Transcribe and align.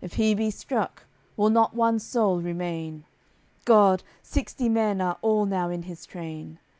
If 0.00 0.12
he 0.12 0.32
be 0.32 0.52
struck, 0.52 1.06
will 1.36 1.50
not 1.50 1.74
one 1.74 1.98
soul 1.98 2.40
remain. 2.40 3.04
God! 3.64 4.04
Sixty 4.22 4.68
men 4.68 5.00
are 5.00 5.18
all 5.22 5.44
now 5.44 5.70
in 5.70 5.82
his 5.82 6.06
train! 6.06 6.60